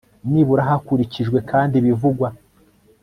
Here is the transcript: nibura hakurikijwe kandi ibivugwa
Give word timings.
nibura 0.29 0.61
hakurikijwe 0.69 1.37
kandi 1.51 1.73
ibivugwa 1.77 2.27